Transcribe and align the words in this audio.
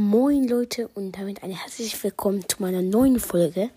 Moin 0.00 0.46
Leute 0.46 0.86
und 0.94 1.18
damit 1.18 1.42
ein 1.42 1.50
herzliches 1.50 2.04
Willkommen 2.04 2.48
zu 2.48 2.62
meiner 2.62 2.82
neuen 2.82 3.18
Folge. 3.18 3.68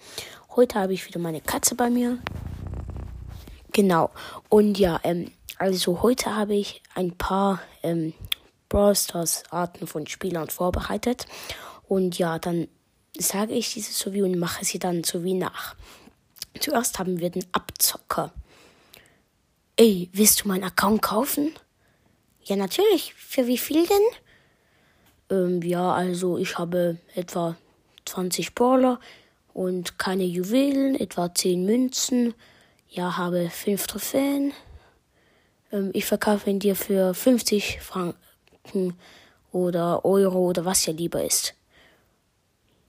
Heute 0.55 0.77
habe 0.77 0.93
ich 0.93 1.07
wieder 1.07 1.19
meine 1.19 1.41
Katze 1.41 1.73
bei 1.73 1.89
mir. 1.89 2.19
Genau. 3.71 4.11
Und 4.47 4.77
ja, 4.77 4.99
ähm, 5.01 5.31
also 5.57 6.03
heute 6.03 6.35
habe 6.35 6.53
ich 6.53 6.83
ein 6.93 7.17
paar 7.17 7.59
ähm, 7.81 8.13
Brawl 8.69 8.95
Stars 8.95 9.45
Arten 9.49 9.87
von 9.87 10.05
Spielern 10.05 10.47
vorbereitet. 10.51 11.25
Und 11.87 12.19
ja, 12.19 12.37
dann 12.37 12.67
sage 13.17 13.53
ich 13.53 13.73
dieses 13.73 13.97
sowie 13.97 14.21
und 14.21 14.37
mache 14.37 14.63
sie 14.63 14.77
dann 14.77 15.03
sowie 15.03 15.33
nach. 15.33 15.75
Zuerst 16.59 16.99
haben 16.99 17.19
wir 17.19 17.31
den 17.31 17.47
Abzocker. 17.51 18.31
Ey, 19.75 20.07
willst 20.13 20.43
du 20.43 20.49
meinen 20.49 20.65
Account 20.65 21.01
kaufen? 21.01 21.51
Ja, 22.43 22.57
natürlich. 22.57 23.15
Für 23.15 23.47
wie 23.47 23.57
viel 23.57 23.87
denn? 23.87 24.05
Ähm, 25.31 25.61
ja, 25.63 25.93
also 25.93 26.37
ich 26.37 26.57
habe 26.59 26.97
etwa 27.15 27.55
20 28.05 28.53
Brawler 28.53 28.99
und 29.53 29.97
keine 29.97 30.25
Juwelen, 30.25 30.95
etwa 30.95 31.33
10 31.33 31.65
Münzen. 31.65 32.33
Ja, 32.89 33.17
habe 33.17 33.49
5 33.49 33.87
Trophäen. 33.87 34.53
Ähm, 35.71 35.91
ich 35.93 36.05
verkaufe 36.05 36.49
ihn 36.49 36.59
dir 36.59 36.75
für 36.75 37.13
50 37.13 37.79
Franken 37.81 38.97
oder 39.51 40.05
Euro 40.05 40.49
oder 40.49 40.65
was 40.65 40.85
ja 40.85 40.93
lieber 40.93 41.23
ist. 41.23 41.55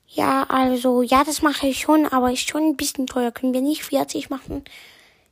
Ja, 0.09 0.45
also, 0.51 1.01
ja, 1.01 1.25
das 1.25 1.41
mache 1.41 1.69
ich 1.69 1.81
schon, 1.81 2.07
aber 2.07 2.33
ist 2.33 2.47
schon 2.47 2.65
ein 2.65 2.77
bisschen 2.77 3.07
teuer. 3.07 3.31
Können 3.31 3.55
wir 3.55 3.63
nicht 3.63 3.85
40 3.85 4.29
machen? 4.29 4.65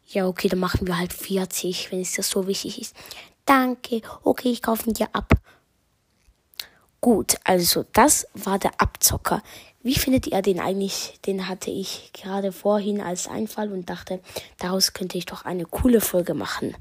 Ja, 0.06 0.26
okay, 0.26 0.48
dann 0.48 0.58
machen 0.58 0.86
wir 0.86 0.96
halt 0.98 1.12
40, 1.12 1.92
wenn 1.92 2.00
es 2.00 2.14
das 2.14 2.30
so 2.30 2.46
wichtig 2.46 2.80
ist. 2.80 2.96
Danke. 3.44 4.00
Okay, 4.22 4.50
ich 4.50 4.62
kaufe 4.62 4.88
ihn 4.88 4.94
dir 4.94 5.08
ab. 5.12 5.34
Gut, 7.00 7.36
also 7.44 7.84
das 7.92 8.26
war 8.34 8.58
der 8.58 8.78
Abzocker. 8.78 9.42
Wie 9.82 9.94
findet 9.94 10.26
ihr 10.26 10.42
den 10.42 10.60
eigentlich? 10.60 11.18
Den 11.24 11.48
hatte 11.48 11.70
ich 11.70 12.10
gerade 12.12 12.52
vorhin 12.52 13.00
als 13.00 13.26
Einfall 13.26 13.72
und 13.72 13.88
dachte, 13.88 14.20
daraus 14.58 14.92
könnte 14.92 15.16
ich 15.16 15.24
doch 15.24 15.46
eine 15.46 15.64
coole 15.64 16.02
Folge 16.02 16.34
machen. 16.34 16.76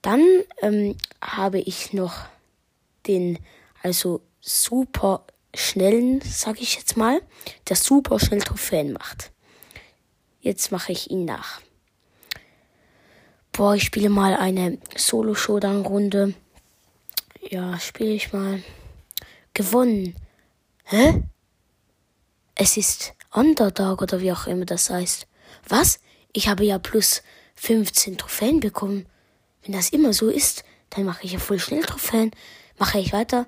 Dann 0.00 0.24
ähm, 0.62 0.96
habe 1.20 1.58
ich 1.58 1.92
noch 1.92 2.14
den, 3.06 3.38
also 3.82 4.22
super 4.40 5.26
schnellen, 5.54 6.22
sag 6.24 6.62
ich 6.62 6.76
jetzt 6.76 6.96
mal, 6.96 7.20
der 7.68 7.76
super 7.76 8.18
schnell 8.18 8.40
Trophäen 8.40 8.94
macht. 8.94 9.30
Jetzt 10.40 10.72
mache 10.72 10.92
ich 10.92 11.10
ihn 11.10 11.26
nach. 11.26 11.60
Boah, 13.52 13.74
ich 13.74 13.84
spiele 13.84 14.08
mal 14.08 14.34
eine 14.34 14.78
Solo-Showdown-Runde. 14.96 16.32
Ja, 17.50 17.78
spiele 17.78 18.12
ich 18.12 18.32
mal. 18.32 18.62
Gewonnen. 19.54 20.16
Hä? 20.84 21.22
Es 22.54 22.76
ist 22.76 23.14
Underdog 23.32 24.02
oder 24.02 24.20
wie 24.20 24.32
auch 24.32 24.46
immer 24.46 24.64
das 24.64 24.90
heißt. 24.90 25.26
Was? 25.68 26.00
Ich 26.32 26.48
habe 26.48 26.64
ja 26.64 26.78
plus 26.78 27.22
15 27.56 28.18
Trophäen 28.18 28.60
bekommen. 28.60 29.06
Wenn 29.62 29.72
das 29.72 29.90
immer 29.90 30.12
so 30.12 30.28
ist, 30.28 30.64
dann 30.90 31.04
mache 31.04 31.24
ich 31.24 31.32
ja 31.32 31.38
voll 31.38 31.58
schnell 31.58 31.82
Trophäen. 31.82 32.30
Mache 32.78 32.98
ich 32.98 33.12
weiter. 33.12 33.46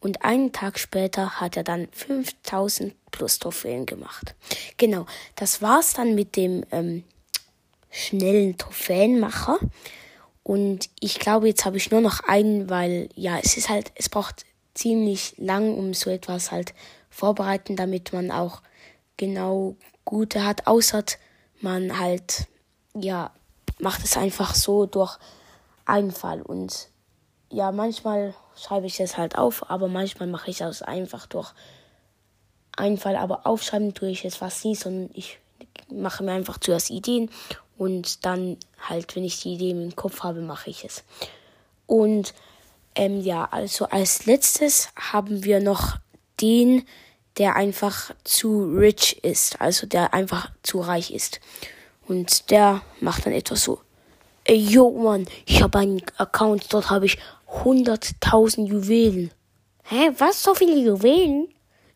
Und 0.00 0.24
einen 0.24 0.52
Tag 0.52 0.78
später 0.78 1.40
hat 1.40 1.56
er 1.56 1.62
dann 1.62 1.88
5000 1.92 2.94
plus 3.10 3.38
Trophäen 3.38 3.86
gemacht. 3.86 4.34
Genau, 4.76 5.06
das 5.36 5.62
war's 5.62 5.92
dann 5.92 6.14
mit 6.14 6.34
dem 6.36 6.64
ähm, 6.72 7.04
schnellen 7.90 8.58
Trophäenmacher. 8.58 9.58
Und 10.42 10.90
ich 10.98 11.20
glaube, 11.20 11.46
jetzt 11.46 11.64
habe 11.64 11.76
ich 11.76 11.90
nur 11.90 12.00
noch 12.00 12.20
einen, 12.20 12.68
weil 12.68 13.10
ja, 13.14 13.38
es 13.38 13.56
ist 13.56 13.68
halt, 13.68 13.92
es 13.94 14.08
braucht 14.08 14.44
ziemlich 14.74 15.34
lang, 15.38 15.74
um 15.74 15.94
so 15.94 16.10
etwas 16.10 16.50
halt 16.50 16.74
vorbereiten, 17.10 17.76
damit 17.76 18.12
man 18.12 18.30
auch 18.30 18.62
genau 19.16 19.76
gute 20.04 20.44
hat, 20.44 20.66
außer 20.66 21.04
man 21.60 21.98
halt, 21.98 22.46
ja, 22.94 23.32
macht 23.78 24.04
es 24.04 24.16
einfach 24.16 24.54
so 24.54 24.86
durch 24.86 25.18
Einfall. 25.84 26.42
Und 26.42 26.88
ja, 27.50 27.72
manchmal 27.72 28.34
schreibe 28.56 28.86
ich 28.86 28.98
es 29.00 29.16
halt 29.16 29.36
auf, 29.36 29.70
aber 29.70 29.88
manchmal 29.88 30.28
mache 30.28 30.50
ich 30.50 30.58
das 30.58 30.82
einfach 30.82 31.26
durch 31.26 31.52
Einfall, 32.76 33.16
aber 33.16 33.46
aufschreiben 33.46 33.92
tue 33.92 34.08
ich 34.08 34.24
es 34.24 34.36
fast 34.36 34.64
nie, 34.64 34.74
sondern 34.74 35.10
ich 35.12 35.38
mache 35.90 36.24
mir 36.24 36.32
einfach 36.32 36.58
zuerst 36.58 36.90
Ideen 36.90 37.30
und 37.76 38.24
dann 38.24 38.56
halt, 38.80 39.14
wenn 39.14 39.24
ich 39.24 39.40
die 39.42 39.54
Idee 39.54 39.70
im 39.70 39.94
Kopf 39.94 40.22
habe, 40.22 40.40
mache 40.40 40.70
ich 40.70 40.84
es. 40.84 41.04
Und 41.86 42.32
ähm, 42.94 43.20
ja, 43.20 43.48
also 43.50 43.86
als 43.86 44.26
letztes 44.26 44.88
haben 44.96 45.44
wir 45.44 45.60
noch 45.60 45.98
den, 46.40 46.84
der 47.38 47.56
einfach 47.56 48.14
zu 48.24 48.64
rich 48.64 49.24
ist, 49.24 49.60
also 49.60 49.86
der 49.86 50.12
einfach 50.12 50.50
zu 50.62 50.80
reich 50.80 51.12
ist. 51.12 51.40
Und 52.06 52.50
der 52.50 52.82
macht 53.00 53.26
dann 53.26 53.32
etwas 53.32 53.64
so. 53.64 53.80
Ey, 54.44 54.58
yo, 54.58 54.90
Mann, 54.90 55.26
ich 55.46 55.62
habe 55.62 55.78
einen 55.78 56.02
Account, 56.18 56.66
dort 56.72 56.90
habe 56.90 57.06
ich 57.06 57.18
100.000 57.62 58.66
Juwelen. 58.66 59.30
Hä, 59.84 60.10
was, 60.18 60.42
so 60.42 60.54
viele 60.54 60.76
Juwelen? 60.76 61.48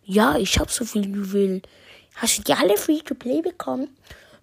Ja, 0.05 0.37
ich 0.37 0.59
habe 0.59 0.71
so 0.71 0.84
viele 0.84 1.09
Juwelen. 1.09 1.63
Hast 2.15 2.39
du 2.39 2.43
die 2.43 2.55
alle 2.55 2.77
free 2.77 3.01
to 3.01 3.15
play 3.15 3.43
bekommen? 3.43 3.89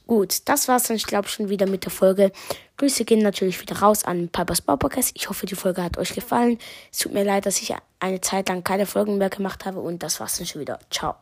Gut, 0.05 0.41
das 0.45 0.67
war's 0.67 0.83
dann, 0.83 0.97
ich 0.97 1.05
glaube, 1.05 1.29
schon 1.29 1.49
wieder 1.49 1.65
mit 1.65 1.85
der 1.85 1.91
Folge. 1.91 2.31
Grüße 2.77 3.05
gehen 3.05 3.21
natürlich 3.21 3.59
wieder 3.61 3.79
raus 3.79 4.03
an 4.03 4.29
Pipers 4.29 4.61
Bau 4.61 4.77
Ich 5.13 5.29
hoffe, 5.29 5.45
die 5.45 5.55
Folge 5.55 5.81
hat 5.81 5.97
euch 5.97 6.13
gefallen. 6.13 6.57
Es 6.91 6.99
tut 6.99 7.13
mir 7.13 7.23
leid, 7.23 7.45
dass 7.45 7.61
ich 7.61 7.73
eine 7.99 8.19
Zeit 8.19 8.49
lang 8.49 8.63
keine 8.63 8.85
Folgen 8.85 9.17
mehr 9.17 9.29
gemacht 9.29 9.65
habe 9.65 9.79
und 9.79 10.03
das 10.03 10.19
war's 10.19 10.37
dann 10.37 10.45
schon 10.45 10.61
wieder. 10.61 10.79
Ciao. 10.91 11.15